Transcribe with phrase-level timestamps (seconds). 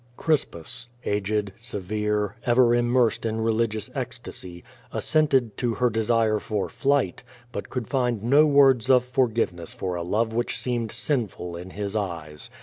[0.17, 7.69] Crispus, aged, severe, ever immersed in religious ecstasy, assented to her desire for flight, but
[7.69, 12.49] could find no words of forgiveness for a love which seemed sinful in his eyes.